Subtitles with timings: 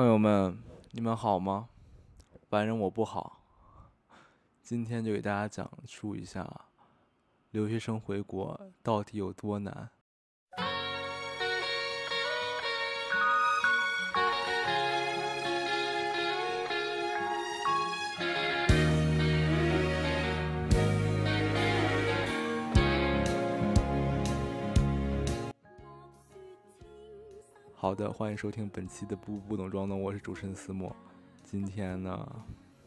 [0.00, 0.56] 朋友们，
[0.92, 1.68] 你们好吗？
[2.48, 3.42] 反正我不好。
[4.62, 6.50] 今天就给大家讲述一下
[7.50, 9.90] 留学生回国到底有多难。
[27.90, 30.94] 好的，欢迎收听本期的不不懂装懂，我是主持人思墨。
[31.42, 32.44] 今天呢，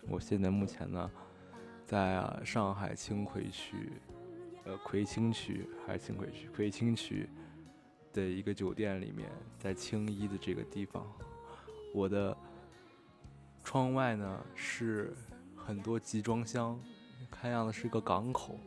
[0.08, 1.12] 我现在目前呢，
[1.86, 3.92] 在上海青葵区，
[4.64, 6.48] 呃，葵青区还是青葵区？
[6.56, 7.28] 葵青区
[8.14, 11.06] 的一个酒店里面，在青衣的这个地方，
[11.94, 12.38] 我的
[13.62, 15.14] 窗外呢是
[15.54, 16.80] 很多集装箱，
[17.30, 18.58] 看样子是个港口。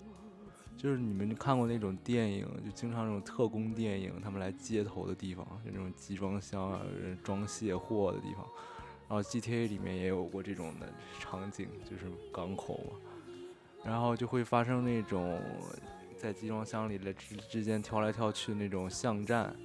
[0.77, 6.81] 就是你们看过那种电影，就经常那种特工电影，他们来接头的地方，就那种集装箱啊，
[7.25, 8.45] 装卸货的地方。
[9.09, 10.87] 然后 GTA 里面也有过这种的
[11.19, 12.99] 场景，就是港口嘛。
[13.85, 15.41] 然后就会发生那种
[16.17, 19.57] 在集装箱里的之之间跳来跳去的那种巷战，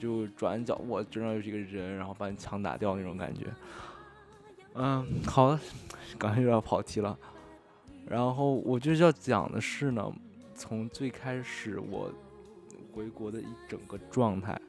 [0.00, 3.46] 就转角我知道有一个人，然后把你枪打掉那种感觉。
[4.74, 5.60] 嗯，好了，
[6.18, 7.16] 刚才又要跑题了。
[8.06, 10.12] 然后我就是要讲的是呢。
[10.58, 12.12] 从最开始我
[12.92, 14.60] 回国的一整个状态，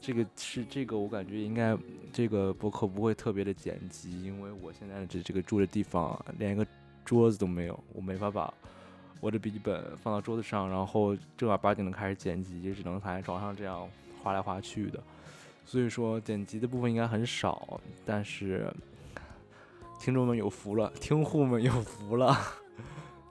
[0.00, 1.76] 这个是这个我感觉应该
[2.10, 6.66] 这个博客不会特别的剪辑，因为我现在这这个住的地方连一个
[7.04, 8.52] 桌子都没有，我没法把
[9.20, 13.86] 我的笔记本放到桌子上，然后正儿八经的开始剪辑，也只能躺在床上这样
[14.22, 15.02] 划来划去的，
[15.66, 18.72] 所以说剪辑的部分应该很少，但是
[20.00, 22.34] 听众们有福了，听户们有福了。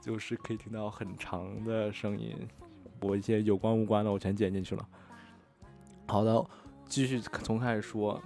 [0.01, 2.35] 就是可以听到很长的声音，
[3.01, 4.89] 我一些有关无关的我全剪进去了。
[6.07, 6.43] 好的，
[6.87, 8.19] 继续从开始说，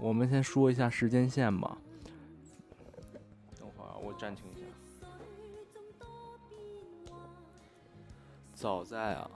[0.00, 1.78] 我们先说一下时间线吧。
[3.56, 4.66] 等会儿我暂停一下。
[8.52, 9.30] 早在啊，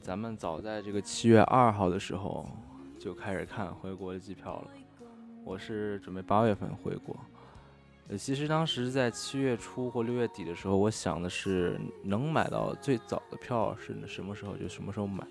[0.00, 2.48] 咱们早在这个七月二号的时候
[2.98, 4.70] 就开始看回国的机票了。
[5.44, 7.16] 我是准备八月份回国。
[8.08, 15.26] 呃，其实当时在七月初或六月底的时候，我想的是能买到最早的票是什么时候就什么时候买。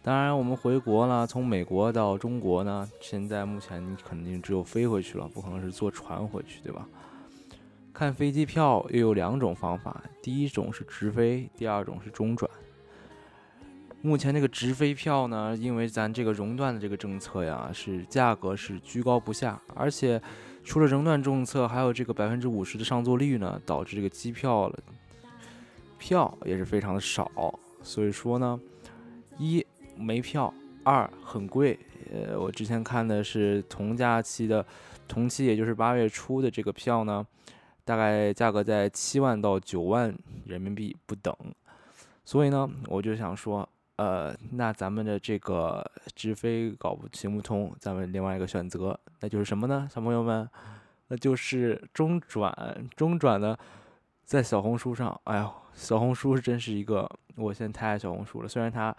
[0.00, 6.88] 当然，我们回国了，从美国到中国呢，现在目前你肯定只有飞回去了，不可能是坐船回去，对吧？
[7.92, 12.50] 看飞机票又有两种方法，第一种是直飞，第二种是中转。
[14.02, 20.20] 目前这个直飞票呢，因为咱这个熔断的这个政策呀，是价格是居高不下，而且。
[20.64, 24.72] 除了熔断政策，还有这个百分之五十的上座率呢，导致这个机票
[25.98, 27.28] 票也是非常的少。
[27.82, 28.60] 所以说呢，
[29.38, 31.76] 一没票，二很贵。
[32.12, 34.64] 呃，我之前看的是同假期的
[35.08, 37.26] 同期，也就是八月初的这个票呢，
[37.84, 41.36] 大概价格在七万到九万人民币不等。
[42.24, 43.68] 所以呢，我就想说。
[44.02, 50.48] 呃，那咱们的这个直飞搞不行不通，咱们另外一个选择，那就是什么呢，小朋友们？
[51.06, 52.52] 那就是中转。
[52.96, 53.56] 中转呢，
[54.24, 58.48] 在小红书上，哎呦，小红书是真是一个，我现在太爱小红书了。
[58.48, 58.92] 虽然它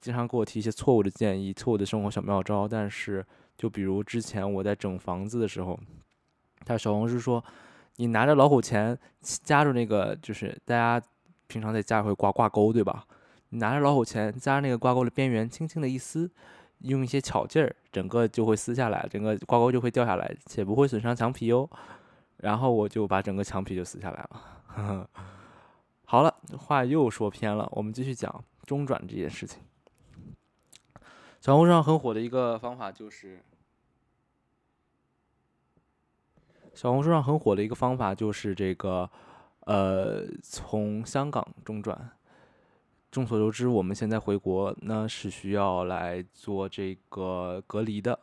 [0.00, 3.22] 经常给我提一些错误的建议、错误的生活小妙招，但是
[3.58, 5.78] 就比如之前我在整房子的时候，
[6.64, 7.44] 他小红书说，
[7.96, 11.06] 你拿着老虎钳夹住那个，就是大家
[11.46, 13.04] 平常在家里会挂挂钩，对吧？
[13.50, 16.30] 拿着老虎钳，夹那个挂钩的边缘，轻轻的一撕，
[16.78, 21.68] 用一些巧劲儿，整个就会撕下来，整个挂钩就会掉下来，且不会损伤墙皮哦。
[22.38, 25.10] 然后我就把整个墙皮就撕下来了。
[26.04, 29.62] 好了，话又说偏了，我们继续讲中转这件事情。
[31.40, 33.42] 小红书上很火的一个方法就是，
[36.74, 39.10] 小红书上很火的一个方法就是这个，
[39.60, 42.10] 呃，从香港中转。
[43.10, 48.18] 众所周知，我们现在回国呢是需要来做这个隔离的。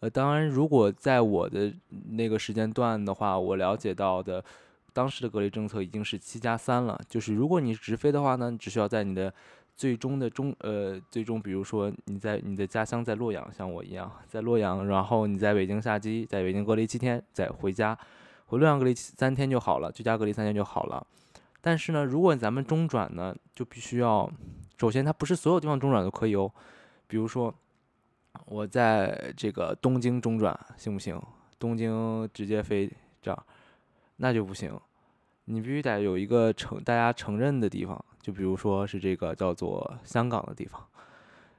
[0.00, 1.74] 呃，当然，如果在我的
[2.10, 4.44] 那个时间段的话，我了解到的
[4.92, 7.00] 当时的隔离政策已经是七加三了。
[7.08, 9.32] 就是如果你直飞的话呢，你只需要在你的
[9.74, 17.98] 最终的中呃最终，比如说你在你的家乡在洛阳，像我一样在洛阳，然后你在北京下机，在北京隔离七天，再回家，
[18.44, 21.04] 回洛阳隔离三天就好了，居家隔离三天就好了。
[21.66, 24.30] 但是呢，如果咱们中转呢，就必须要，
[24.78, 26.48] 首先它不是所有地方中转都可以哦。
[27.08, 27.52] 比如说，
[28.44, 31.20] 我在这个东京中转行不行？
[31.58, 32.88] 东京直接飞
[33.20, 33.42] 这儿，
[34.18, 34.78] 那就不行。
[35.46, 40.80] 你必须得有一个承大家承认的地方，就比如说是这个叫做香港的地方。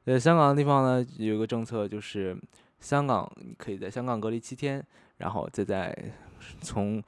[0.05, 2.33] 在香港的地方呢，有一个政策就是
[2.79, 4.81] 香港你可以在香港隔离七天，
[5.17, 5.93] 然后再在
[6.63, 7.03] 从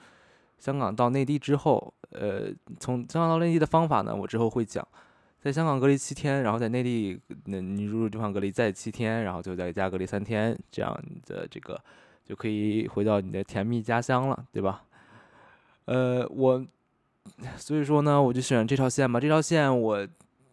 [0.59, 4.87] 香港到内地之后，呃，从香港到内地的方法呢，我之后会讲。
[5.41, 10.93] 在香港隔离七天，然后在内地，那你入住地方隔离再七天，然后就在家隔离三天，这样
[11.25, 11.79] 的这个
[12.25, 14.83] 就可以回到你的甜蜜家乡了，对吧？
[15.85, 16.65] 呃，我
[17.55, 19.17] 所以说呢，我就选这条线吧。
[19.17, 20.05] 这条线我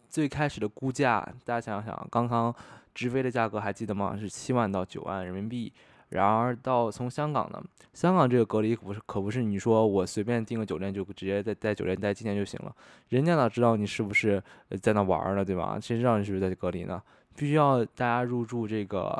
[0.07, 2.55] 最开始的估价，大家想想，刚刚
[2.95, 4.15] 直飞的价格还记得吗？
[4.17, 5.73] 是七万到九万人民币。
[6.09, 7.61] 然而到从香港呢，
[7.93, 12.73] 香港这个隔离不是可不是你说我随便订个酒店就直接在在酒店待几天就行了，
[13.09, 14.41] 人家哪知道你是不是
[14.81, 15.77] 在那玩呢，对吧？
[15.81, 17.01] 谁知道你是不是在隔离呢？
[17.35, 19.15] 必须要大家入住这个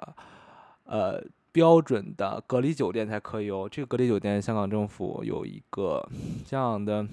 [0.86, 3.68] 呃标准的隔离酒店才可以哦。
[3.70, 6.08] 这个隔离酒店，香港政府有一个
[6.46, 7.06] 这样的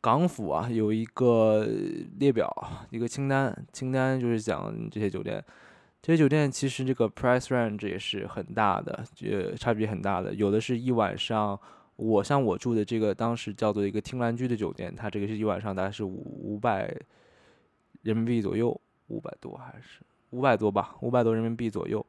[0.00, 1.64] 港府啊，有一个
[2.18, 2.52] 列表，
[2.90, 5.42] 一个清单，清单就是讲这些酒店。
[6.02, 10.34] 这些酒店其实这个 price range 也是很大的，呃，差别很大的。
[10.34, 11.56] 有的是一晚上，
[11.94, 16.92] 我像我住的这个当时叫做一个听兰居的酒店，它这个是一晚上大概是五五百
[18.02, 18.68] 人民币左右，
[19.06, 20.00] 五百多还是
[20.30, 22.04] 五百多吧，五百多人民币左右。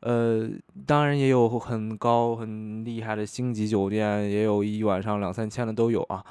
[0.00, 0.50] 呃，
[0.84, 6.26] 当然也有很高很厉害的星级酒店，也有一晚上两三千的都有啊。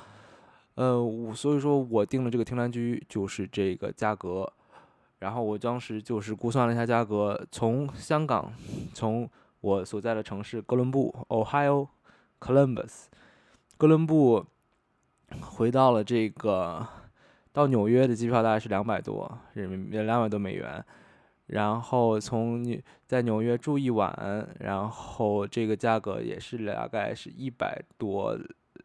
[0.74, 4.52] 呃，我所以说我订的这个听兰居就是这个价格。
[5.26, 8.54] 然后我当时就是估算了一下价格，从香港，
[8.94, 9.28] 从
[9.60, 11.88] 我所在的城市哥伦布 （Ohio
[12.40, 13.06] Columbus），
[13.76, 14.46] 哥伦布
[15.42, 16.86] 回到了这个
[17.52, 20.86] 到纽约的机票大概是两百多人民币，两百多美元。
[21.48, 28.38] 然后从纽在纽约住一晚，然后这个价格也是大概是一百多，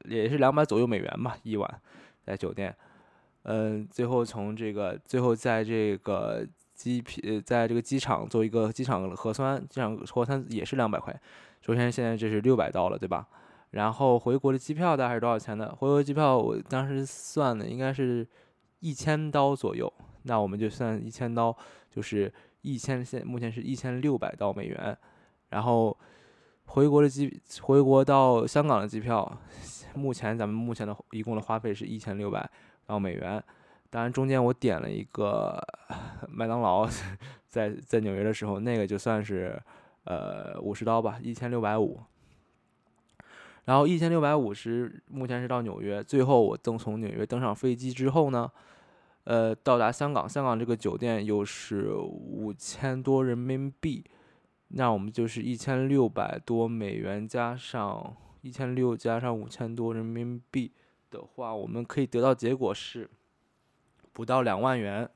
[0.05, 1.83] 也是两百左右美元吧一晚，
[2.25, 2.75] 在酒店。
[3.45, 11.19] 嗯，最后从这个最后在这个机皮，在这个机场做一个机场核酸，机场核酸也是两百块。
[11.63, 13.27] 首先现在这是六百刀了，对吧？
[13.71, 15.75] 然后回国的机票大概是多少钱呢？
[15.79, 18.27] 回国机票我当时算的应该是
[18.81, 19.93] 一千刀左右。
[20.25, 21.57] 那我们就算一千刀，
[21.91, 22.33] 就是
[22.63, 24.97] 一千现目前是一千六百刀美元。
[25.51, 25.97] 然后
[26.67, 29.39] 回国的机回国到香港的机票，
[29.95, 32.51] 目前咱们目前的一共的花费是一千六百。
[32.91, 33.41] 到美元，
[33.89, 35.57] 当然中间我点了一个
[36.29, 36.89] 麦当劳，
[37.47, 39.57] 在在纽约的时候，那个就算是
[40.05, 42.01] 呃五十刀吧，一千六百五。
[43.67, 46.03] 然后一千六百五十，目前是到纽约。
[46.03, 48.51] 最后我登从纽约登上飞机之后呢，
[49.23, 54.05] 呃，到达香港，香港这个酒店又是五千多人民币，
[54.69, 60.73] 那我们就是一千六百多美元加上一千六加上五千多人民币。
[61.11, 63.11] 的话，我们可以得到结果是
[64.13, 65.11] 不到两万元。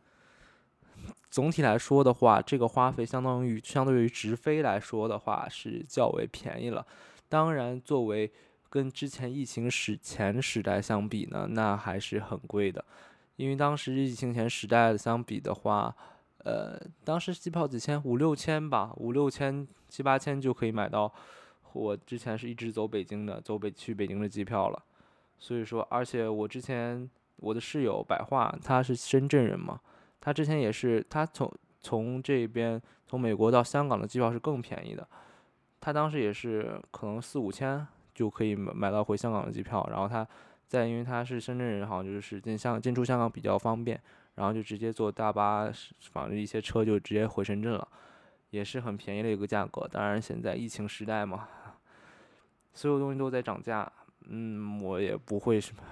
[1.30, 6.86] 总体来说的话，这个花费相当于相对于直飞来说的话是较为便宜了。
[7.28, 8.30] 当然，作为
[8.70, 12.84] 跟之前疫情时前时代相比呢，那还是很贵的。
[13.36, 15.94] 因为当时疫情前时代相比的话，
[16.38, 21.12] 呃，当时机票几千五六千吧，五六千七八千就可以买到。
[21.72, 24.80] 我之前是一直走北京的，走北去北京的机票了。
[25.38, 29.80] 所以说，而且我之前我的室友百化，他是深圳人嘛，
[30.20, 35.06] 他之前也是，他从从这边从美国到香港的机票是更便宜的，
[35.80, 40.26] 他当时也是可能四五千就可以买买到回香港的机票，然后他
[40.66, 44.00] 在因为他是深圳人，好像就是进香进出香港比较方便，
[44.36, 45.70] 然后就直接坐大巴，
[46.12, 47.86] 反正一些车就直接回深圳了，
[48.48, 49.86] 也是很便宜的一个价格。
[49.86, 51.48] 当然现在疫情时代嘛，
[52.72, 53.92] 所有东西都在涨价。
[54.28, 55.82] 嗯，我也不会什么，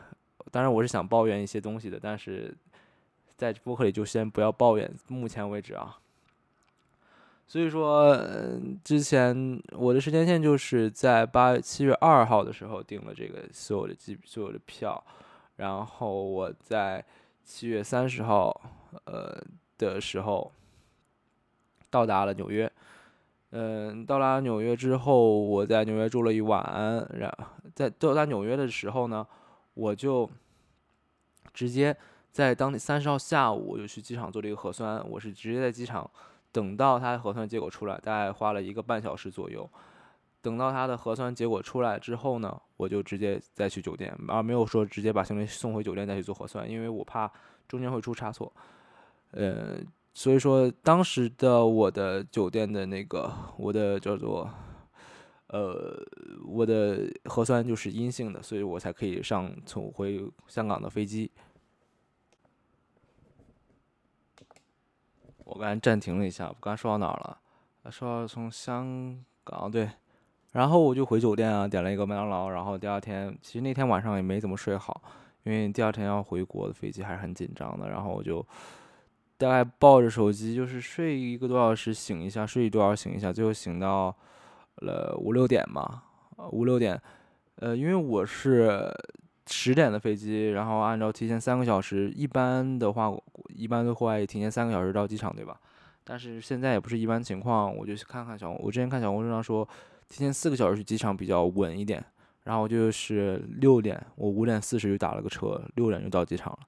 [0.50, 2.54] 当然我是想抱怨一些东西的，但是
[3.36, 4.90] 在播客里就先不要抱怨。
[5.08, 5.98] 目前为止啊，
[7.46, 8.16] 所以说
[8.82, 15.02] 之前我的时间线就是在八七月二号的时候订了这个所有的机所有的票，
[15.56, 17.04] 然后我在
[17.44, 18.58] 七月三十号
[19.04, 19.38] 呃
[19.76, 20.50] 的时候
[21.90, 22.70] 到达了纽约。
[23.54, 27.06] 嗯，到达纽约之后，我在纽约住了一晚。
[27.18, 27.30] 然
[27.74, 29.26] 在到达纽约的时候呢，
[29.74, 30.28] 我就
[31.52, 31.94] 直接
[32.30, 35.06] 在当地三十号下午我就去机场做了一个核酸。
[35.06, 36.10] 我是直接在机场
[36.50, 39.68] 等到他的核酸结果出来，大概花了一个半小时左右。
[40.40, 47.30] 等到他的核酸结果出来之后呢，我就直接再去酒店，而没有说直接把行李送回酒店再去做核酸，因为我怕
[47.68, 48.50] 中间会出差错。
[49.32, 49.76] 呃。
[50.14, 54.48] 所以说，当时的我的酒店的那个，我的叫做，
[55.46, 55.98] 呃，
[56.46, 61.30] 我的核酸就是阴性的，所以我才可以上从回香港的飞机。
[65.44, 67.90] 我刚才暂停了一下，我刚才说到哪儿了？
[67.90, 69.90] 说到从香港对，
[70.52, 75.02] 然后我就回酒店啊，点了一个麦当劳，然后第二天其实那天晚上也没怎么睡好，
[75.42, 78.46] 因为第二天要回国的飞机还是很紧张的，然后我就
[79.42, 84.16] 大概抱着手机就是睡一个多小时，醒一下，睡一个多小时醒一下，最后醒到
[84.76, 86.04] 了五六点嘛，
[86.52, 87.00] 五六点，
[87.56, 88.90] 呃，因为我是。
[89.48, 93.12] 十点的飞机，然后按照提前三个小时，一般的话，
[93.48, 95.60] 一般的户外提前三个小时到机场，对吧？
[96.04, 99.68] 但是现在也不是一般情况，我就去看看小红，我之前看小红书上说，
[100.08, 102.02] 提前四个小时去机场比较稳一点。
[102.44, 106.58] 然后就是六点，我五点四十就打了个车，六点就到机场了。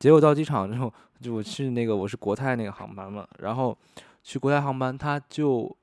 [0.00, 3.78] 结果到机场之后，就我去那个我是国泰那个航班嘛，然后
[4.24, 5.76] 去国泰航班，他就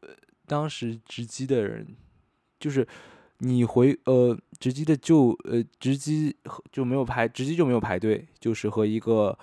[0.46, 1.88] 当时值机的人
[2.60, 2.86] 就是。
[3.42, 6.36] 你回呃值机的就呃值机
[6.72, 9.38] 就没有排值机就没有排队，就是和一个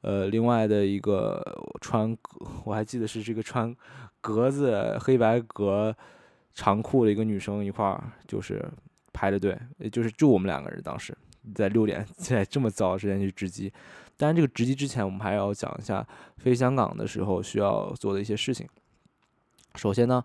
[0.00, 1.44] 呃另外的一个
[1.82, 2.16] 穿
[2.64, 3.76] 我还记得是这个穿
[4.22, 5.94] 格子黑白格
[6.54, 8.66] 长裤的一个女生一块儿就是
[9.12, 9.54] 排的队，
[9.92, 11.14] 就是就我们两个人当时
[11.54, 13.72] 在六点在这么早的时间去值机，
[14.16, 18.68] 当然这个值机之前我们还要讲一下飞香港的时候需要做的一些事情，
[19.74, 20.24] 首先呢。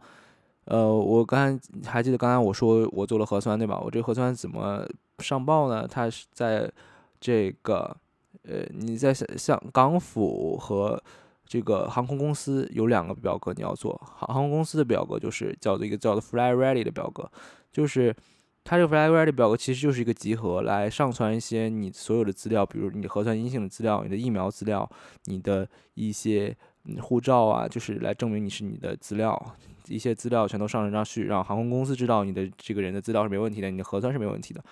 [0.66, 3.80] 呃，我刚才还记得刚才我说我做了核酸对吧？
[3.80, 5.88] 我这个核酸怎么上报呢？
[5.88, 6.72] 它是在
[7.20, 7.98] 这个
[8.44, 11.02] 呃，你在像港府和
[11.44, 14.00] 这个航空公司有两个表格你要做。
[14.16, 17.28] 航航空公司的表格就是叫做一个叫做 Fly Ready 的表格，
[17.72, 18.16] 就是
[18.64, 24.90] 它这个 Fly Ready 表格其实就是一个集合来上传一些你所有的资料，比如你核酸阴性的资料、你的疫苗资料、
[25.26, 26.56] 你的一些
[27.02, 29.56] 护照啊，就是来证明你是你的资料。
[29.88, 34.64] 一些资料全都上传上去，让航空公司知道你的这个人的资料是没问题的，你的核酸是没问题的。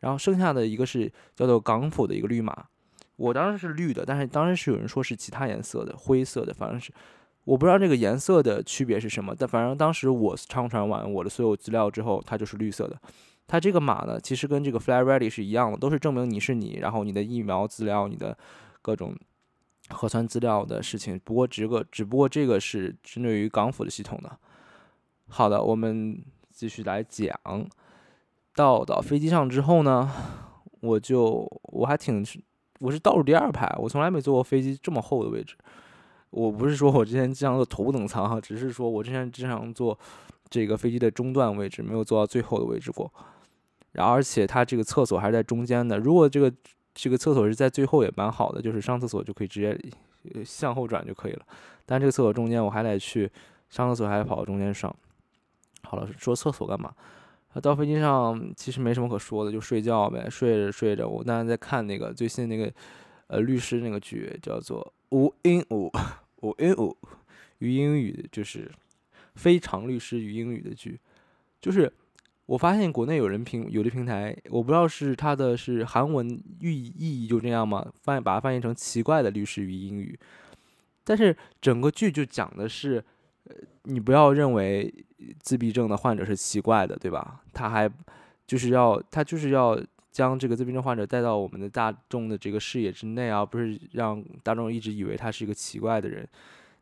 [0.00, 2.66] 然后剩下的一个是叫做港府的一个绿码，
[3.16, 6.92] 我当时是绿的，但是当时是有人说是其他颜色的，灰色的，反正是
[7.48, 9.34] 我不知道这个颜色的区别是什么。
[9.36, 13.00] 但反正当时我上传完我的所有资料之后，它就是绿色的。
[13.46, 18.36] 它这个码呢，其实跟这个 Fly Ready 是一样的，都是证明你是你，然后你的疫苗资料、你的
[18.82, 19.16] 各种
[19.88, 21.18] 核酸资料的事情。
[21.24, 24.38] 不过这个只不过这个是针对于港府的系统的。
[25.28, 27.34] 好的，我们继续来讲。
[28.54, 30.12] 到到飞机上之后呢，
[30.80, 32.22] 我就我还挺，
[32.80, 35.56] 我是倒数第二排，我从来没坐过飞机这么厚的位置。
[36.30, 39.98] 我不是说我之前经常坐头等舱哈，只是说我之前经常坐
[40.50, 43.10] 这个飞机的中段位置，没有坐到最后的位置过。
[43.92, 46.52] 然后而且它这个厕所还是在中间的，如果这个
[46.94, 51.46] 这个厕所是在最后也蛮好的，就是上厕所就可以直接向后转就可以了。
[51.86, 53.30] 但这个厕所中间我还得去
[53.70, 54.94] 上厕所，还得跑到中间上。
[55.82, 56.92] 好了，说厕所干嘛？
[57.62, 60.28] 到飞机上其实没什么可说的，就睡觉呗。
[60.30, 62.70] 睡着睡着，我当时在看那个最新那个
[63.28, 64.80] 呃律师那个剧，叫做
[65.10, 65.90] 《五英五
[66.42, 66.96] 五英五》，
[67.58, 68.70] 语英语就是
[69.34, 70.98] 非常律师语英语的剧。
[71.60, 71.92] 就是
[72.46, 76.28] 我发现国内有人平有的平台，我不知道是它的是韩文
[76.60, 77.86] 寓意意义就这样吗？
[78.02, 80.18] 翻把它翻译成奇怪的律师语英语，
[81.04, 83.04] 但是整个剧就讲的是。
[83.44, 84.92] 呃你不要认为
[85.40, 87.40] 自闭症的患者是奇怪的，对吧？
[87.54, 87.90] 他还
[88.46, 89.80] 就是要他就是要
[90.18, 96.28] 将这个自闭症患者带到我们的大众的这个视野之内啊，不是让大众一直以为他是一个奇怪的人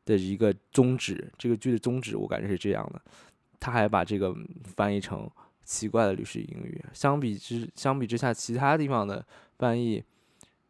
[0.06, 1.30] 的一个宗旨。
[1.36, 3.02] 这个剧的宗旨我感觉是这样的。
[3.60, 5.30] 他还把这个翻译成
[5.64, 6.82] 奇怪的律师英语。
[6.94, 9.22] 相比之相比之下，其他地方的
[9.58, 10.02] 翻译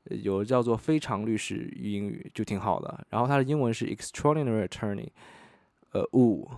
[0.06, 3.06] 有叫做非常律师英语就挺好的。
[3.10, 5.06] 然后他的英文是 extraordinary attorney。
[5.92, 6.50] 呃，五，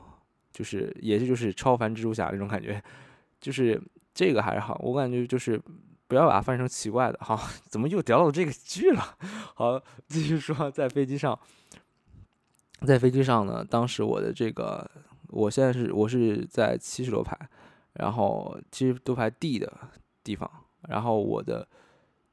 [0.55, 2.83] 就是也是就是超凡蜘蛛侠那种感觉，
[3.39, 3.79] 就是
[4.15, 5.61] 这个还好，我感觉就是
[6.09, 7.19] 不要把它翻译成奇怪的。
[7.23, 9.17] 好， 怎么又聊到这个剧了？
[9.55, 11.39] 好， 继续说，在飞机上，
[12.85, 14.91] 在飞机上呢，当时我的这个，
[15.29, 17.39] 我现在是我是在七十多排，
[17.93, 19.73] 然后七十多排 D 的
[20.25, 20.51] 地方，
[20.89, 21.69] 然后我的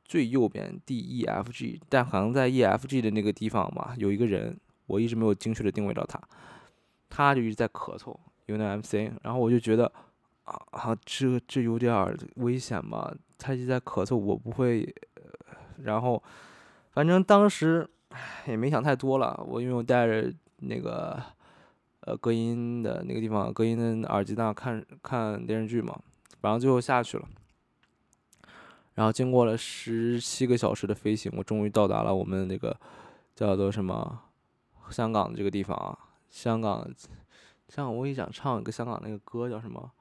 [0.03, 6.19] 最右边 D E F G，但可能在 E F G 的那个地方嘛，有一个人，我一直没有精确的定位到他。
[7.09, 8.15] 他就一直在咳嗽，
[8.47, 9.91] 有点 MC，然后我就觉得
[10.43, 13.13] 啊啊，这这有点危险吧？
[13.37, 14.93] 他一直在咳嗽，我不会。
[15.83, 16.21] 然后，
[16.91, 17.87] 反正当时
[18.47, 19.43] 也没想太多了。
[19.45, 21.21] 我因为我带着那个
[22.01, 25.99] 呃隔音的那个地方，隔音的耳机那看看电视剧嘛。
[26.41, 27.27] 然后最后下去了。
[28.93, 32.75] 然后经过了十七个小时的飞行，我终于到达了我们那个
[33.35, 34.21] 叫做什么
[34.89, 35.97] 香港这个地方啊。
[36.29, 36.87] 香港，
[37.67, 39.91] 香港，我也想唱一个香港那个歌，叫什么？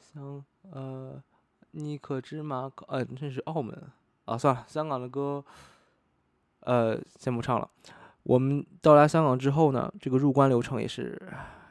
[0.00, 1.22] 香，呃，
[1.72, 2.72] 你可知吗？
[2.86, 3.76] 呃，这是澳门
[4.24, 5.44] 啊，算了，香港的歌，
[6.60, 7.68] 呃，先不唱了。
[8.22, 11.20] 我们到达香港之后呢，这个入关流程也是，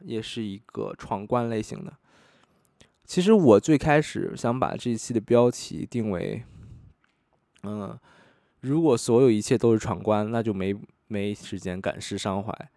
[0.01, 1.93] 也是一个闯关类型的。
[3.05, 6.43] 其实我最开始想把这一期的标题定为，
[7.63, 7.97] 嗯，
[8.61, 10.75] 如果所有一切都是闯关，那就没
[11.07, 12.69] 没时间感时伤怀。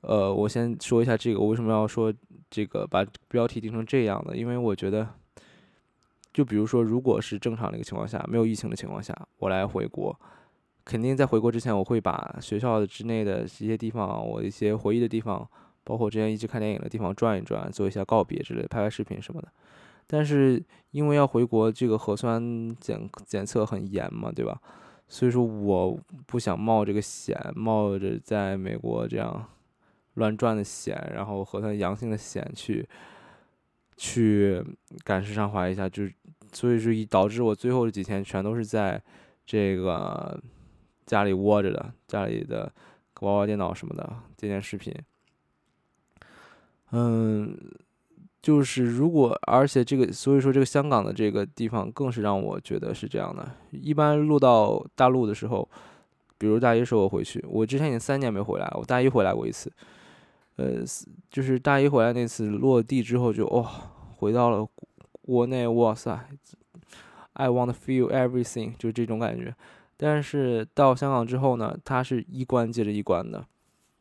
[0.00, 2.12] 呃，我先说一下这个，我为什么要说
[2.50, 4.36] 这个把标题定成这样的？
[4.36, 5.08] 因为我觉得，
[6.34, 10.14] 就比如说，如果是正常的一个情况下，没有疫情的情况下，我来回国。
[10.84, 15.48] 肯定在回国之前，我会把学校之内的一些地方，我一些回忆的地方，
[15.82, 19.48] 包括之前一直看电影的地方转一转，做一下告别之类，拍拍视频什么的。
[20.06, 24.60] 但是因为要回国，这个核酸检检测很严嘛，对吧？
[25.08, 29.46] 所以说我不想冒这个险，冒着在美国这样
[30.14, 32.86] 乱转的险，然后核酸阳性的险去
[33.96, 34.62] 去
[35.02, 36.04] 赶时尚怀一下，就
[36.52, 39.02] 所以说导致我最后几天全都是在
[39.46, 40.40] 这个。
[41.06, 42.72] 家里窝着的，家里的
[43.20, 44.90] 玩玩电脑什么的，剪剪视频。
[46.92, 47.54] 嗯，
[48.40, 53.46] 就是如果，而且这个，所以说这个香港的这个地方更是让我觉得是这样的。
[53.70, 55.68] 一般落到大陆的时候，
[56.38, 59.70] 比如大一时候我回去，我之前已经三年没回来，我大一回来过一次。
[60.56, 60.84] 呃，
[61.30, 63.62] 就是大一回来那次落地之后，就哇，
[64.16, 64.66] 回到了
[65.22, 66.28] 国内，哇塞
[67.32, 69.54] ，I want to feel everything，就是这种感觉。
[69.96, 73.44] 但是到香港之后呢，它是一关接着一关的。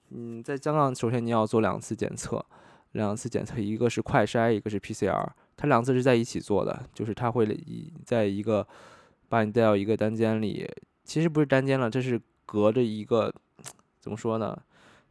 [0.10, 2.45] 嗯，在香港首先你要做两次检测，
[2.91, 8.67] 两次检测，一个是快筛，一个是 PCR，它两次是在一起做的，就是它会一在一个
[9.27, 10.69] 把你带到一个单间里，
[11.03, 13.33] 其实不是单间了，这是隔着一个
[14.00, 14.55] 怎么说呢，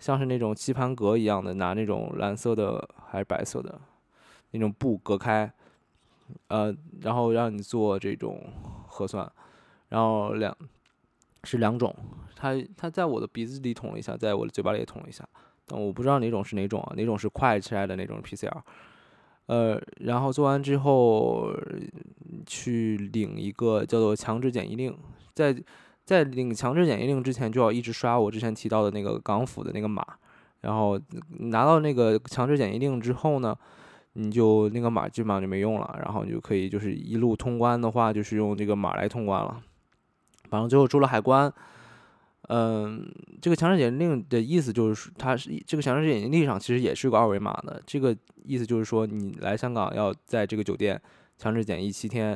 [0.02, 3.80] 像是那种棋盘格一样的，拿那种蓝色的还是白色的
[4.50, 5.48] 那种布隔开，
[6.48, 8.42] 呃，然后让你做这种
[8.88, 9.30] 核酸。
[9.90, 10.56] 然后两
[11.44, 11.94] 是两种，
[12.34, 15.24] 他他在我的鼻子里捅了一下，在我的嘴巴里也捅了一下，
[15.66, 18.60] 但我不知道哪种是哪种啊，哪种是快筛的那种 PCR，
[19.46, 21.54] 呃，然后做完之后
[22.44, 24.98] 去领一个叫做强制检疫令，
[25.32, 25.54] 在
[26.04, 30.04] 在领强制检疫令之前就要一直刷我之前提到的那个港府的那个码，
[30.60, 31.00] 然后
[31.38, 33.56] 拿到那个强制检疫令之后呢。
[34.14, 39.58] 你就那个码基本上就没用了，然后你就可以就是一路通关的话，就是用这个码来通关了。
[40.50, 41.50] 反正最后出了海关，
[42.48, 43.10] 嗯，
[43.40, 47.82] 这个强制检疫令的意思就是，它是这个强制检疫令上其实也是有个二维码的。
[47.86, 51.00] 这个意思就是说，你来香港要在这个酒店
[51.38, 52.32] 强制检疫七天，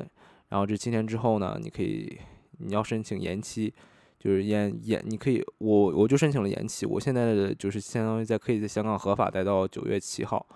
[0.48, 2.18] 然后这七天之后呢，你可以
[2.58, 3.72] 你要申请延期，
[4.18, 10.46] 就是延延，你可以我我就申请了延期，我现在的就是相当于在可以在香港合法待到九月七号。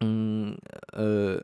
[0.00, 0.56] 嗯，
[0.92, 1.42] 呃，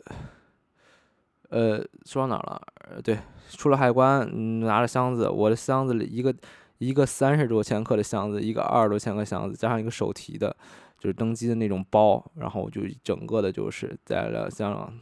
[1.49, 2.63] 呃，说到哪了？
[3.03, 6.33] 对，出了海关，拿着箱子，我的箱子里一个
[6.79, 10.57] 一个三十多千克的箱子，一个二十多千克箱子，加上一个手提的，
[11.01, 14.93] 就是登机的那种包，然后我就整个的就是在了香港。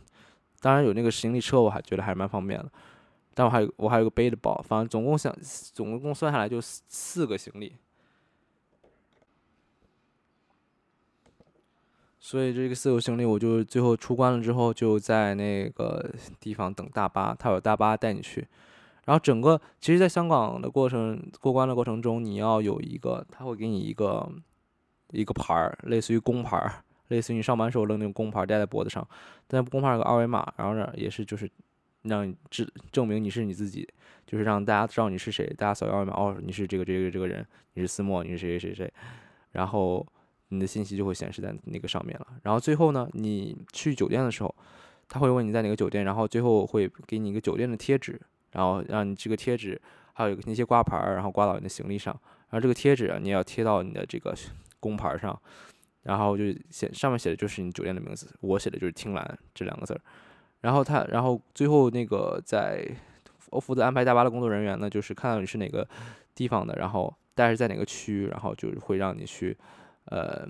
[0.60, 2.72] 当然有那个行李车，我还觉得还蛮方便的，
[3.34, 5.34] 但我还有我还有个背的包，反正总共想
[5.72, 7.74] 总共算下来就四个行李。
[12.18, 18.46] 所以这个四个行李，我就最后出关了之后，就在那个地方等大巴，他有大巴带你去。
[19.04, 24.30] 然后整个其实，在香港的过程过关的过程中，你要有一个，他会给你一个
[25.10, 29.06] 一个牌儿，类似于工牌儿，类似于你上班时候扔那种工牌儿戴在脖子上。
[29.48, 31.50] 但工牌有个二维码，然后呢也是就是
[32.02, 33.88] 让你证证明你是你自己，
[34.26, 38.92] 就是让大家知道你是谁，大家扫二维码，哦，你是这个这个这个人，你是思墨，你是谁谁谁谁，
[39.52, 40.06] 然后。
[40.54, 42.26] 你的信息就会显示在那个上面了。
[42.42, 44.54] 然后最后呢，你去酒店的时候，
[45.08, 49.80] 他会问你在哪个酒店，然后最后会给你一个酒店的贴纸，然后让你这个贴纸
[50.12, 52.12] 还有那些挂牌儿，然后挂到你的行李上。
[52.50, 54.34] 然后这个贴纸啊，你要贴到你的这个
[54.78, 55.40] 工牌上，
[56.02, 60.00] 然后就写上面写的就是你酒店的名字，我写的就是青蓝这两个字儿。
[60.62, 62.88] 然后他，然后最后那个在
[63.50, 65.86] 我负责安排大巴的工作人员呢，就是看到你是哪个
[66.34, 69.56] 地方的，然后但是在哪个区，然后就会让你去。
[70.06, 70.44] 呃，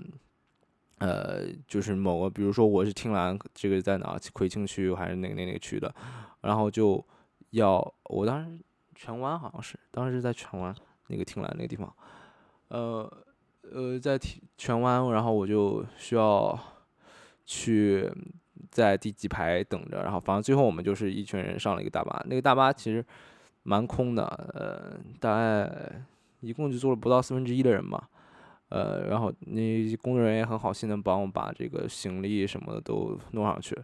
[0.97, 4.19] 呃，就是某个，比如说我是听兰，这个在哪？
[4.33, 5.93] 葵青区还是哪个哪个区的？
[6.41, 7.05] 然后就
[7.51, 8.59] 要，我当时
[8.95, 10.73] 荃湾好像是，当时在荃湾
[11.07, 11.95] 那个听兰那个地方，
[12.69, 13.07] 呃
[13.71, 14.19] 呃，在
[14.57, 16.59] 荃湾，然后我就需要
[17.45, 18.11] 去
[18.73, 23.05] 在第几排等着，然后反正最后我们就是一群人上了一个大巴，那个大巴其实
[23.61, 25.71] 蛮空的，呃，大概
[26.39, 28.09] 一共就坐了不到四分之一的人吧。
[28.69, 33.77] 呃，然后那工作人员也很好心的帮我把这个行李什么的都弄上去，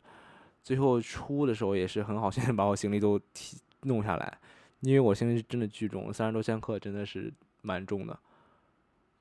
[0.64, 4.40] 最后出的时候也是很好心的 把我行李都提弄下来，
[4.80, 8.20] 因为我行李真的巨重，三十多千克真的是蛮重的。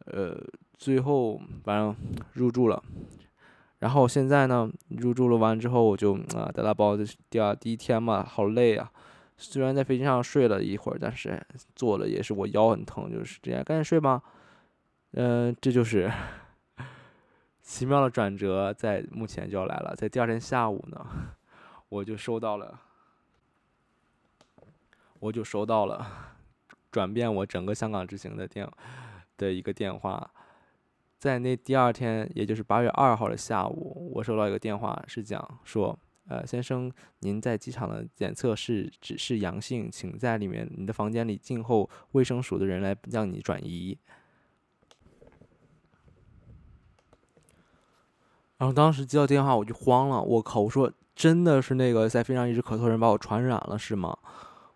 [0.07, 0.43] 呃，
[0.79, 1.95] 最后反正
[2.33, 2.83] 入住了。
[3.79, 8.91] 然后现在呢，入住了完之后，我就啊，带大包的第二第一天嘛，好累啊。
[9.37, 11.41] 虽然在飞机上睡了一会儿，但是
[11.77, 14.21] 坐了也是我腰很疼，就是这样，赶紧睡吧。
[15.13, 16.11] 嗯，这就是
[17.63, 19.95] 奇妙的转折，在目前就要来了。
[19.95, 21.07] 在第二天下午呢，
[21.89, 22.81] 我就收到了，
[25.21, 26.05] 我就收到了
[26.91, 28.69] 转变我整个香港之行的电
[29.37, 30.29] 的一个电话。
[31.19, 43.99] 在那第二天，也就是八月二号的下午，我收到一个电话，是讲说，呃，先生，您在机场的检测是只是阳性，请在里面你的房间里静候卫生署的人来让你转移。
[48.59, 54.17] 然后当时接到电话我就慌了，我靠，我说真的是那个在飞机上一直咳嗽的人把我传染了是吗？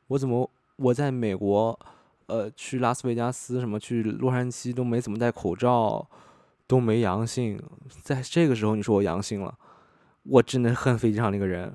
[0.08, 1.78] 我怎么我在美国，
[2.26, 6.04] 呃，去拉斯维加斯什么去洛杉矶都没怎么戴口罩。
[6.72, 7.60] 都没阳性，
[8.00, 9.54] 在这个时候你说我阳性了，
[10.22, 11.70] 我真的恨飞机上那个人，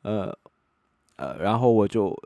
[0.00, 0.34] 呃，
[1.16, 2.18] 呃，然后我就，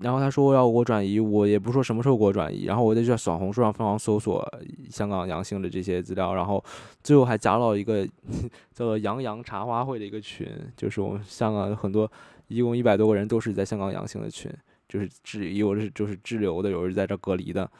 [0.00, 4.44] 然后他说要我转移，我也不说什么时候给我转移，然后我就在小红书上疯狂搜索
[4.90, 6.64] 香港阳性的这些资料，然后
[7.00, 8.04] 最后还加了一个
[8.74, 12.10] 叫做“杨洋茶话会”的一个群，就是我们香港有很多，
[12.48, 14.52] 一共一百多个人都是在香港阳性的群，
[14.88, 17.70] 就是滞有的是就是滞留的，有的是在这隔离的，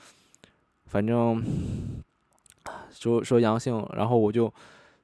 [0.86, 1.42] 反正。
[2.90, 4.52] 说说阳性，然后我就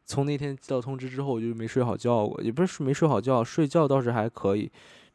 [0.05, 4.71] 从那天接到通知之后，我就没睡好觉过，也不是没睡好觉，睡觉倒是还可以，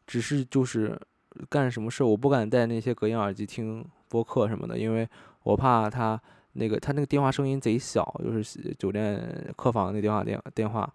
[0.06, 0.98] 只是就是
[1.48, 5.08] 干什么事我不敢戴那些隔音耳机听播客什么的，因为
[5.42, 6.20] 我怕他
[6.52, 10.92] 那个他那个电话声音贼小，就是酒店客房那电话电电话，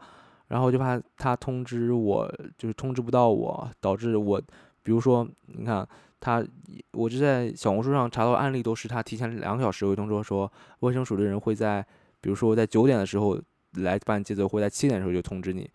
[0.47, 4.41] 然后就怕他通知我，就是通知不到我，导致我，
[4.83, 5.87] 比如说你看。
[6.19, 6.45] 他，
[6.91, 10.51] 我就在小红书上查到案例，都是他提前两个小时会通知说，
[10.81, 11.81] 卫生署的人会在，
[12.19, 13.39] 比如说在九点的时候
[13.75, 15.69] 来办接走，会在七点的时候就通知你。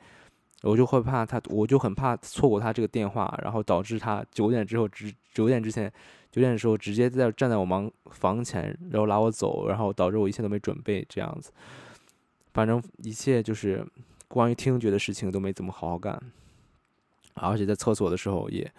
[0.62, 5.92] 我就会怕他，我就很怕错过他这个电话，然后导致他九点之后直九点之前
[6.30, 11.52] 九点的时候直接在站在我房房前，然后拉我走，然后导致我一切都没准备这样子。
[12.52, 13.87] 反正一切就是
[14.28, 16.18] 关于听觉的事情都没怎么好好干，
[17.35, 18.70] 而且在厕所的时候也。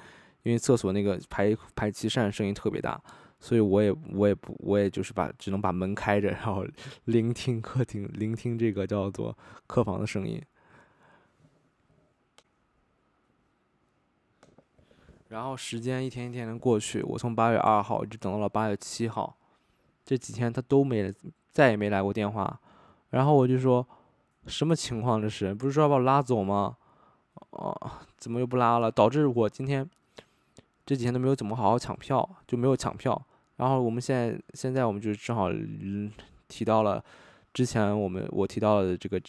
[0.45, 3.01] 因为厕所那个排排气扇声音特别大，
[3.39, 6.63] 所以我也我也不我也就是把只能把门开着，然后
[7.05, 10.39] 聆听客厅聆听这个叫做客房的声音。
[15.29, 19.35] 然后时间一天一天的过去，我从八月二号一直等到了八月七号，
[20.05, 21.11] 这几天他都没
[21.49, 22.61] 再也没来过电话。
[23.09, 23.85] 然后我就说，
[24.45, 25.55] 什么情况这是？
[25.55, 26.77] 不是说要把我拉走吗？
[27.49, 27.75] 哦，
[28.15, 28.91] 怎么又不拉了？
[28.91, 29.89] 导致我今天。
[30.85, 33.19] 这几天都没有怎么好好抢票，就没有抢票。
[33.57, 36.11] 然后我们现在现在我们就正好嗯
[36.47, 37.03] 提到了
[37.53, 39.19] 之前我们我提到的这个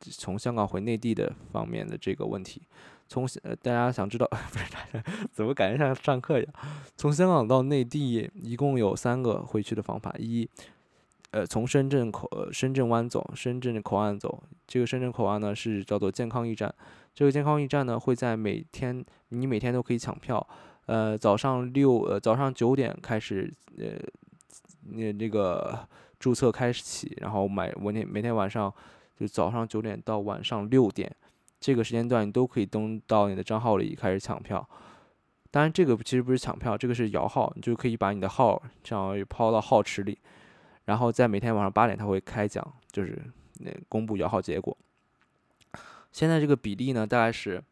[0.00, 2.62] 从香港回内地的方面的这个问题。
[3.08, 6.54] 从呃大家想知道 不是大家 怎么感觉像上课一样？
[6.96, 10.48] 从香港到内地一共有三个回去的方法：一，
[11.32, 14.42] 呃，从深圳口深圳湾走，深圳口岸走。
[14.66, 16.74] 这个深圳口岸呢是叫做健康驿站。
[17.14, 20.46] 这个健康驿站呢会在每天你每天都可以抢票。
[20.86, 23.96] 呃，早上六呃早上九点开始，呃，
[24.82, 28.72] 那那个注册开始起，然后买每天每天晚上
[29.16, 31.14] 就早上九点到晚上六点
[31.60, 34.68] 这个时间段，你都可以登到你的账号里开始抢票。
[35.52, 40.18] 当然，这个其实不是抢票，这个是摇号，你就可以把你的号这样抛到号池里，
[40.86, 43.22] 然后在每天晚上八点他会开奖，就是
[43.60, 44.76] 那公布摇号结果。
[46.10, 47.62] 现在这个比例呢，大概是。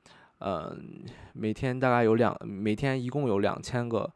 [0.40, 4.10] 嗯，每天大概有两，每天一共有两千个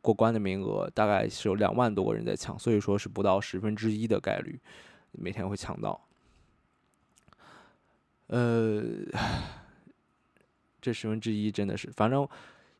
[0.00, 4.60] 过关的名额，大概是有两万多个人在抢，所以说是不到十分之一的概率，
[5.12, 6.06] 每天会抢到。
[8.26, 8.82] 呃，
[10.80, 12.26] 这十分之一真的是，反正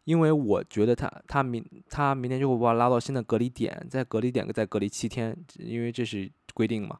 [0.04, 6.98] 因为我觉得他他明他明天就会把我拉到新的隔离点，在隔离点再隔离七天，因为这是规定嘛。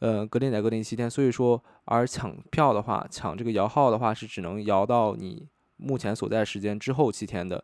[0.00, 7.62] 呃，隔离在隔离七天，所以说，而抢票的话，抢这个摇号的话，是只能摇到你目前所在时间之后七天的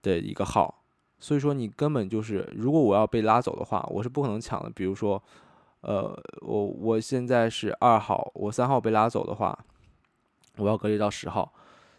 [0.00, 0.82] 的一个号，
[1.18, 4.70] 所以说你根本就是，如果我要被拉走的话，我是不可能抢的。
[4.70, 5.22] 比如说，
[5.82, 9.58] 呃，我我现在是二号，我三号被拉走的话，
[10.56, 11.52] 我要隔离到十号，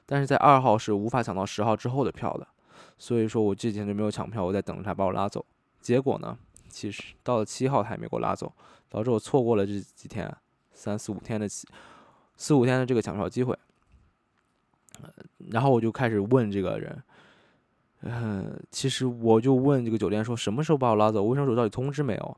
[0.07, 2.47] 但是在二号是无法抢到十号之后的票的，
[2.97, 5.45] 所以说我这几天就没有抢票，我在等着他把我拉走。
[5.79, 6.35] 结果呢，
[6.67, 8.51] 其实到了七号他也没给我拉走。
[8.91, 10.31] 导致我错过了这几天，
[10.73, 11.47] 三四五天的
[12.35, 13.57] 四五天的这个抢票机会，
[15.49, 17.03] 然后我就开始问这个人，
[18.01, 21.23] 嗯，其实我就问这个酒店说，什么时候把我拉走？
[21.23, 22.37] 卫生署到底通知没有？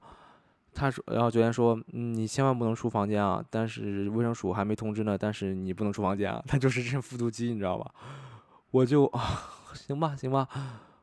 [0.75, 3.43] 他说，然后酒店说，嗯，你千万不能出房间啊！
[3.49, 6.43] 但是卫生署还没通知呢，但是你不能出房间啊！
[6.47, 7.93] 他就是这复读机，你知道吧？
[8.71, 9.21] 我就啊，
[9.73, 10.47] 行吧，行吧。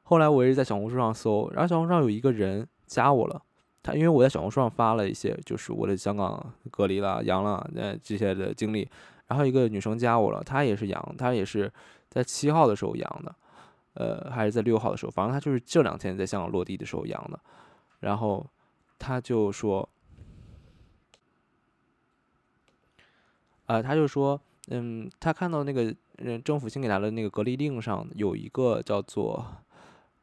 [0.03, 3.41] 后来我也是在小红书上搜，然后小红书上有一个人加我了，
[3.83, 8.89] 他因为我在小红书上发了一些，就是我的香港隔离了、阳了呃这些的经历，
[9.27, 11.73] 然后一个女生加我了，她也是阳，她也是
[12.09, 13.35] 在七号的时候阳的，
[13.95, 17.41] 呃，还是在六号的时候，反正她就是这两天在香港落地的时候阳的，
[18.01, 18.47] 然后。
[19.03, 19.89] 他就说，
[23.65, 24.39] 啊，他就说，
[24.69, 29.43] 嗯，他看到那个，嗯，政府新给他的那个隔离令上有一个叫做，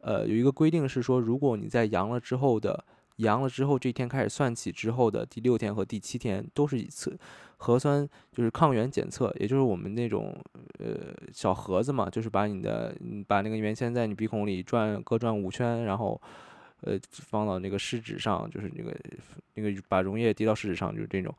[0.02, 2.86] 呃，有一个规定是说，如果你在阳了之后的，
[3.18, 7.18] 阳了之后这一天开始算起之后的第六天和第七天都是一次
[7.58, 10.36] 核酸，就是抗原检测，也就是我们那种，
[10.80, 12.96] 呃，小盒子嘛，就是把你的，
[13.28, 16.20] 把那个原先在你鼻孔里转各转五圈，然后。
[16.82, 18.96] 呃，放到那个试纸上，就是那个
[19.56, 21.34] 那个把溶液滴到试纸上，就是这种。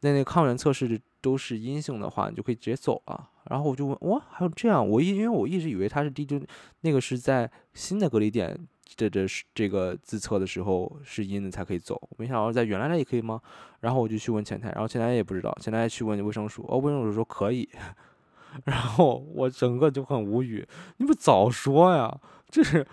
[0.00, 3.30] 那那个抗原测试都是阴性的话，你就可以直接走了。
[3.44, 4.86] 然后我就问，哇，还有这样？
[4.86, 6.38] 我一因为我一直以为他是第就
[6.82, 8.54] 那个是在新的隔离点
[8.94, 13.40] 这这是这个自测的时候是阴的才可以走，没想到在原来那也可以吗？
[13.80, 17.68] 然后我就去问前台，然后前台也不知道，前台去问卫生署，哦，卫生署说可以。
[18.64, 20.66] 然后我整个就很无语，
[20.98, 22.20] 你不早说呀？
[22.48, 22.86] 这是。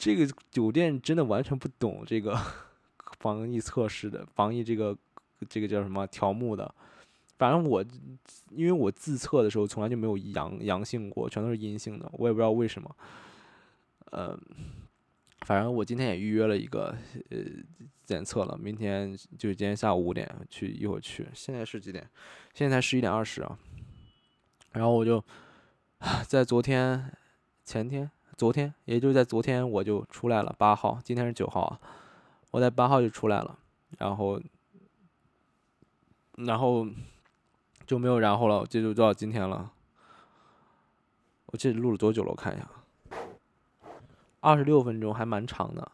[0.00, 2.38] 这个酒店真的完全不懂这个
[3.18, 4.96] 防疫测试的防疫这个
[5.48, 6.72] 这个叫什么条目的，
[7.36, 7.84] 反正我
[8.52, 12.94] 因为我自测的时候从来就没有阳阳性过，全都是阴性的，我也不知道为什么。
[14.12, 14.38] 呃，
[15.40, 16.94] 反正我今天也预约了一个
[17.30, 17.38] 呃
[18.04, 22.08] 检测了，明天就今天下午五点去一会儿去，现在是几点？
[22.54, 23.58] 现在才十一点二十啊。
[24.72, 25.24] 然后我就
[26.26, 27.12] 在昨天
[27.64, 28.10] 前天。
[28.36, 30.54] 昨天，也就是在昨天，我就出来了。
[30.56, 31.80] 八号，今天是九号啊，
[32.52, 33.58] 我在八号就出来了，
[33.98, 34.40] 然后，
[36.36, 36.86] 然后
[37.84, 39.72] 就没有然后了，这就到今天了。
[41.46, 42.30] 我这录了多久了？
[42.30, 42.70] 我看一下，
[44.40, 45.90] 二十六分钟，还蛮长的。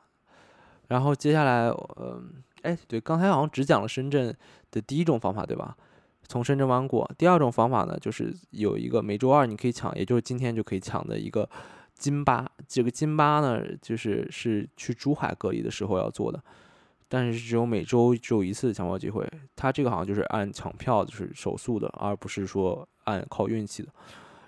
[0.89, 4.35] 然后接下来，嗯，哎，对，刚才好像只讲了深圳
[4.71, 5.77] 的第一种方法，对吧？
[6.29, 7.11] 从深圳湾过。
[7.19, 11.49] 第二种方法呢，就是有一个每周二你可以抢，也就是今天就可以抢的一个。
[11.97, 16.43] 金巴这个金巴呢，就是是去珠海隔离的时候要做的，
[17.09, 19.25] 但是只有每周只有一次抢票机会。
[19.55, 23.89] 它这个好像就是按抢票就是手速的，而不是说按靠运气的。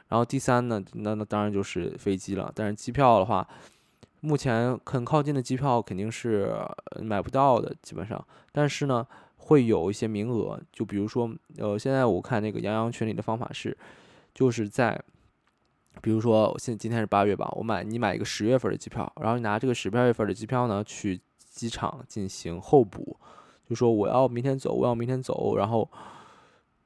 [0.08, 2.50] 然后第三呢，那那当然就是飞机了。
[2.52, 3.46] 但是机票的话，
[4.20, 6.54] 目前很靠近的机票肯定是
[7.02, 8.22] 买不到的，基本上。
[8.52, 13.76] 但是呢，会有一些名额，就比如说，呃，现在我看那个杨洋群里的方法是，
[14.34, 15.00] 就是在。
[16.02, 23.18] 比如说，现今天是八月吧，我买你买一个十月份的机票，然后你拿这个十月份的机票呢去机场进行候补，
[23.66, 25.90] 就说我要明天走，我要明天走，然后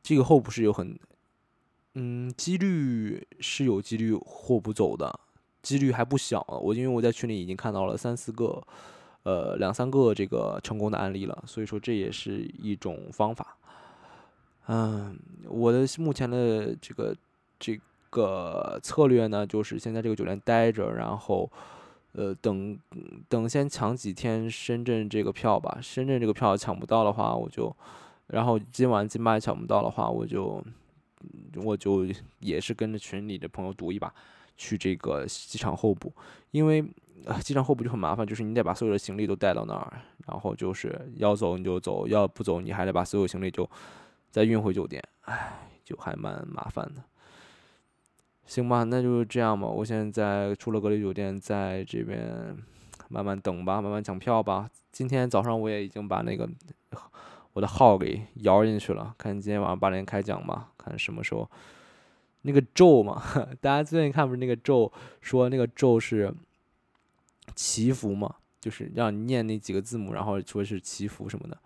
[0.01, 0.97] 这个候补是有很，
[1.95, 5.19] 嗯，几率是有几率候补走的，
[5.63, 6.45] 几率还不小。
[6.63, 8.63] 我因为我在群里已经看到了三四个，
[9.23, 13.57] 呃，两三个这个成功的案例了，所以说这也是一种方法。
[14.67, 15.19] 嗯，
[15.49, 17.17] 我的目前的这个
[17.59, 17.81] 这。
[18.13, 21.49] 个策略呢，就是先在这个酒店待着，然后，
[22.11, 22.77] 呃，等
[23.29, 25.79] 等先抢几天深圳这个票吧。
[25.81, 27.73] 深圳这个票抢不到的话，我就，
[28.27, 30.61] 然后今晚金巴也抢不到的话，我就，
[31.63, 32.05] 我就
[32.41, 34.13] 也是跟着群里的朋友赌一把，
[34.61, 36.13] 去这个机场候补。
[36.51, 36.85] 因为
[37.43, 39.93] 机场候补就很麻烦，就是你得把所有的行李都带到那儿，
[40.27, 43.69] 然后就是要走你就走，要不走你还得把所有行李就
[44.31, 47.03] 再运回酒店，唉，就还蛮麻烦的。
[48.47, 49.67] 行吧，那就这样吧。
[49.67, 52.57] 我现在出了隔离酒店，在这边
[53.09, 54.69] 慢慢等吧，慢慢抢票吧。
[54.91, 56.49] 今天早上我也已经把那个
[57.53, 61.49] 我的号给摇进去了，看今天晚上八点开奖吧，看什么时候
[62.43, 63.23] 那个咒嘛。
[63.61, 66.33] 大家最近看不是那个咒，说那个咒是
[67.55, 71.59] 祈福嘛，就是让你念那几个字母，然后说是祈福什么的。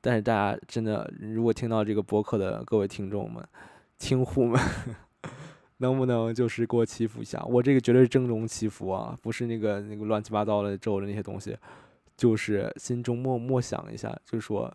[0.00, 3.46] 但是大家真的，如果听到这个播客的各位听众们、
[3.98, 4.60] 听户们。
[5.78, 7.44] 能不能就是给我祈福一下？
[7.46, 11.58] 我这个绝对是正宗祈福啊，不是那个那个乱七八糟的咒的那些东西，
[12.16, 14.72] 就是心中默默想一下，就说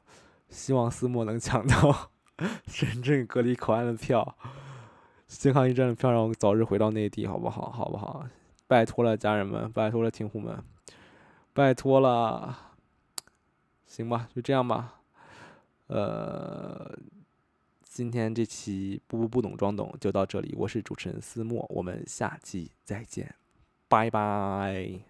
[0.49, 2.11] 希望思莫能 抢到
[2.67, 4.37] 深圳隔离口岸的票，
[5.29, 7.69] 新航驿站的票，让我早日回到内地，好不好？
[7.71, 8.27] 好不好？
[8.67, 10.61] 拜托了，家人们，拜托了，听户们，
[11.53, 12.57] 拜托了，
[13.87, 14.95] 行吧，就这样吧，
[15.87, 16.97] 呃。
[17.91, 23.35] 今天这期不不不懂装懂就到这里，我是主持人思墨，我们下期再见，
[23.89, 25.08] 拜拜。